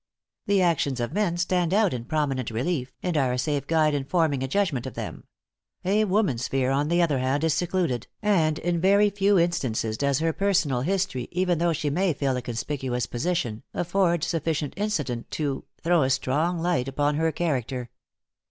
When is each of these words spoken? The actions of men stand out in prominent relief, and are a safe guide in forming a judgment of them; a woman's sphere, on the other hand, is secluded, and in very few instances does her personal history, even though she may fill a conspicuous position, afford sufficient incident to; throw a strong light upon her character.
The 0.47 0.63
actions 0.63 0.99
of 0.99 1.13
men 1.13 1.37
stand 1.37 1.75
out 1.75 1.93
in 1.93 2.05
prominent 2.05 2.49
relief, 2.49 2.91
and 3.03 3.15
are 3.15 3.31
a 3.33 3.37
safe 3.37 3.67
guide 3.67 3.93
in 3.93 4.03
forming 4.03 4.41
a 4.41 4.47
judgment 4.47 4.87
of 4.87 4.95
them; 4.95 5.25
a 5.85 6.05
woman's 6.05 6.45
sphere, 6.45 6.71
on 6.71 6.87
the 6.87 7.03
other 7.03 7.19
hand, 7.19 7.43
is 7.43 7.53
secluded, 7.53 8.07
and 8.19 8.57
in 8.57 8.81
very 8.81 9.11
few 9.11 9.37
instances 9.37 9.99
does 9.99 10.17
her 10.17 10.33
personal 10.33 10.81
history, 10.81 11.27
even 11.29 11.59
though 11.59 11.71
she 11.73 11.91
may 11.91 12.13
fill 12.13 12.35
a 12.35 12.41
conspicuous 12.41 13.05
position, 13.05 13.61
afford 13.75 14.23
sufficient 14.23 14.73
incident 14.75 15.29
to; 15.29 15.65
throw 15.83 16.01
a 16.01 16.09
strong 16.09 16.57
light 16.57 16.87
upon 16.87 17.13
her 17.13 17.31
character. 17.31 17.91